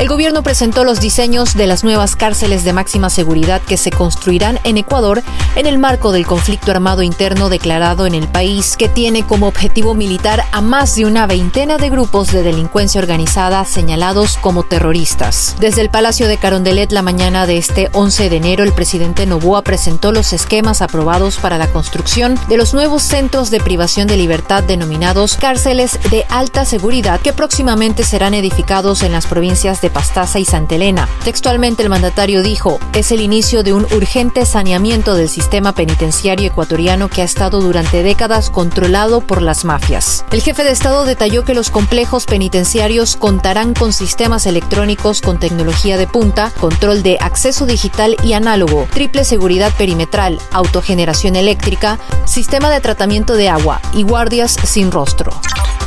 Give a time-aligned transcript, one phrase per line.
[0.00, 4.58] El gobierno presentó los diseños de las nuevas cárceles de máxima seguridad que se construirán
[4.64, 5.22] en Ecuador
[5.56, 9.94] en el marco del conflicto armado interno declarado en el país, que tiene como objetivo
[9.94, 15.54] militar a más de una veintena de grupos de delincuencia organizada señalados como terroristas.
[15.60, 19.60] Desde el Palacio de Carondelet la mañana de este 11 de enero, el presidente Novoa
[19.60, 24.62] presentó los esquemas aprobados para la construcción de los nuevos centros de privación de libertad
[24.62, 30.44] denominados cárceles de alta seguridad que próximamente serán edificados en las provincias de Pastaza y
[30.44, 31.08] Santa Elena.
[31.24, 37.08] Textualmente el mandatario dijo, es el inicio de un urgente saneamiento del sistema penitenciario ecuatoriano
[37.08, 40.24] que ha estado durante décadas controlado por las mafias.
[40.30, 45.96] El jefe de Estado detalló que los complejos penitenciarios contarán con sistemas electrónicos con tecnología
[45.96, 52.80] de punta, control de acceso digital y análogo, triple seguridad perimetral, autogeneración eléctrica, sistema de
[52.80, 55.32] tratamiento de agua y guardias sin rostro.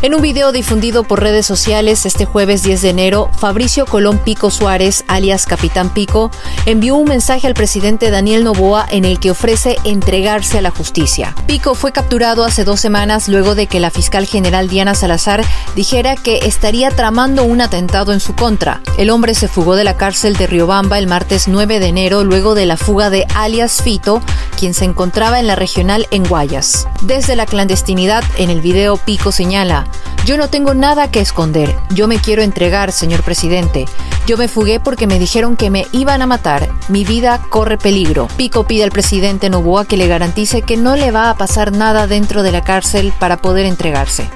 [0.04, 4.52] En un video difundido por redes sociales este jueves 10 de enero, Fabricio Colón Pico
[4.52, 6.30] Suárez, alias Capitán Pico,
[6.66, 11.34] envió un mensaje al presidente Daniel Novoa en el que ofrece entregarse a la justicia.
[11.48, 15.42] Pico fue capturado hace dos semanas luego de que la fiscal general Diana Salazar
[15.74, 18.82] dijera que estaría tramando un atentado en su contra.
[18.98, 22.56] El hombre se fugó de la cárcel de Riobamba el martes 9 de enero luego
[22.56, 24.22] de la fuga de alias Fito,
[24.64, 26.88] quien se encontraba en la regional en Guayas.
[27.02, 29.86] Desde la clandestinidad, en el video Pico señala,
[30.24, 31.76] yo no tengo nada que esconder.
[31.90, 33.84] Yo me quiero entregar, señor presidente.
[34.26, 36.70] Yo me fugué porque me dijeron que me iban a matar.
[36.88, 38.30] Mi vida corre peligro.
[38.38, 42.08] Pico pide al presidente Novoa que le garantice que no le va a pasar nada
[42.08, 44.30] dentro de la cárcel para poder entregarse.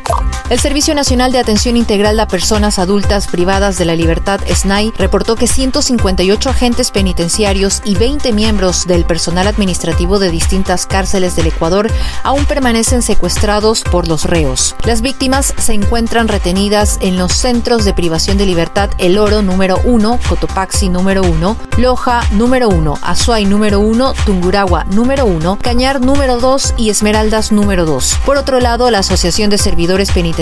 [0.49, 5.35] El Servicio Nacional de Atención Integral a Personas Adultas Privadas de la Libertad, SNAI, reportó
[5.35, 11.91] que 158 agentes penitenciarios y 20 miembros del personal administrativo de distintas cárceles del Ecuador
[12.23, 14.77] aún permanecen secuestrados por los reos.
[14.85, 19.81] Las víctimas se encuentran retenidas en los centros de privación de libertad El Oro número
[19.83, 26.39] 1, Cotopaxi número 1, Loja número 1, Azuay número 1, Tunguragua número 1, Cañar número
[26.39, 28.19] 2 y Esmeraldas número 2.
[28.25, 30.36] Por otro lado, la Asociación de Servidores Penitenciarios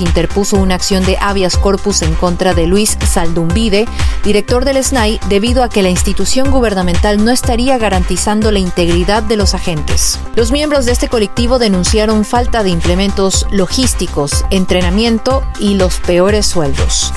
[0.00, 3.86] interpuso una acción de habeas corpus en contra de Luis Saldumbide,
[4.24, 9.36] director del SNAI, debido a que la institución gubernamental no estaría garantizando la integridad de
[9.36, 10.18] los agentes.
[10.34, 17.12] Los miembros de este colectivo denunciaron falta de implementos logísticos, entrenamiento y los peores sueldos.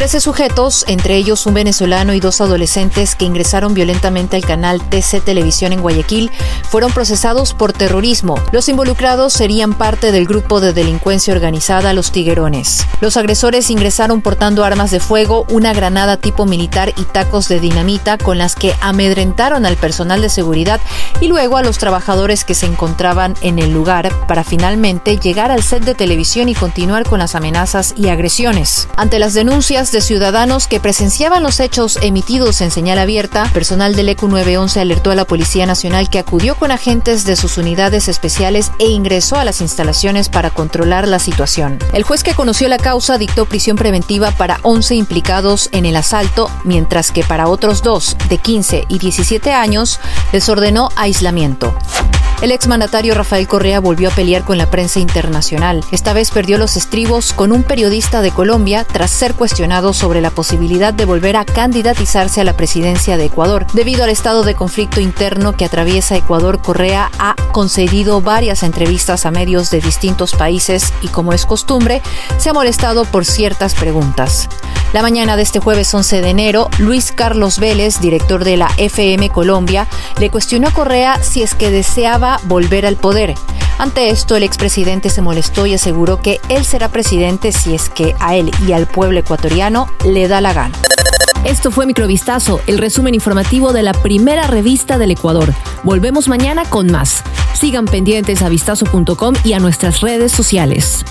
[0.00, 5.20] Trece sujetos, entre ellos un venezolano y dos adolescentes que ingresaron violentamente al canal TC
[5.22, 6.30] Televisión en Guayaquil,
[6.70, 8.36] fueron procesados por terrorismo.
[8.50, 12.86] Los involucrados serían parte del grupo de delincuencia organizada Los Tiguerones.
[13.02, 18.16] Los agresores ingresaron portando armas de fuego, una granada tipo militar y tacos de dinamita
[18.16, 20.80] con las que amedrentaron al personal de seguridad
[21.20, 25.62] y luego a los trabajadores que se encontraban en el lugar para finalmente llegar al
[25.62, 28.88] set de televisión y continuar con las amenazas y agresiones.
[28.96, 34.08] Ante las denuncias de ciudadanos que presenciaban los hechos emitidos en señal abierta, personal del
[34.10, 38.72] ECU 911 alertó a la Policía Nacional que acudió con agentes de sus unidades especiales
[38.78, 41.78] e ingresó a las instalaciones para controlar la situación.
[41.92, 46.50] El juez que conoció la causa dictó prisión preventiva para 11 implicados en el asalto,
[46.64, 49.98] mientras que para otros dos, de 15 y 17 años,
[50.32, 51.74] les ordenó aislamiento.
[52.42, 55.84] El exmandatario Rafael Correa volvió a pelear con la prensa internacional.
[55.90, 60.30] Esta vez perdió los estribos con un periodista de Colombia tras ser cuestionado sobre la
[60.30, 63.66] posibilidad de volver a candidatizarse a la presidencia de Ecuador.
[63.74, 69.30] Debido al estado de conflicto interno que atraviesa Ecuador, Correa ha concedido varias entrevistas a
[69.30, 72.00] medios de distintos países y, como es costumbre,
[72.38, 74.48] se ha molestado por ciertas preguntas.
[74.92, 79.30] La mañana de este jueves 11 de enero, Luis Carlos Vélez, director de la FM
[79.30, 79.86] Colombia,
[80.18, 83.34] le cuestionó a Correa si es que deseaba volver al poder.
[83.78, 88.14] Ante esto, el expresidente se molestó y aseguró que él será presidente si es que
[88.20, 90.74] a él y al pueblo ecuatoriano le da la gana.
[91.44, 95.54] Esto fue Microvistazo, el resumen informativo de la primera revista del Ecuador.
[95.82, 97.22] Volvemos mañana con más.
[97.54, 101.04] Sigan pendientes a vistazo.com y a nuestras redes sociales.